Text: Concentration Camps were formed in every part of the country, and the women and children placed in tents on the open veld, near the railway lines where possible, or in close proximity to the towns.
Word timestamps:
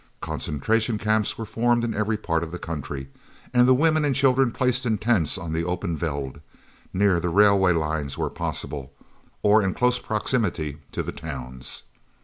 Concentration 0.21 0.97
Camps 0.97 1.37
were 1.37 1.45
formed 1.45 1.83
in 1.83 1.93
every 1.93 2.17
part 2.17 2.41
of 2.41 2.49
the 2.51 2.57
country, 2.57 3.09
and 3.53 3.67
the 3.67 3.75
women 3.75 4.03
and 4.03 4.15
children 4.15 4.51
placed 4.51 4.83
in 4.83 4.97
tents 4.97 5.37
on 5.37 5.53
the 5.53 5.63
open 5.63 5.95
veld, 5.95 6.39
near 6.91 7.19
the 7.19 7.29
railway 7.29 7.73
lines 7.73 8.17
where 8.17 8.31
possible, 8.31 8.91
or 9.43 9.61
in 9.61 9.75
close 9.75 9.99
proximity 9.99 10.79
to 10.91 11.03
the 11.03 11.11
towns. 11.11 11.83